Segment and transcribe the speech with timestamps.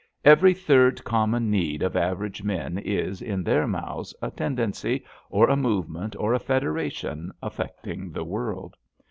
[0.25, 5.55] Every third common need of average men is, in their mouths, a tendency or a
[5.55, 8.77] movement or a federation affecting the world.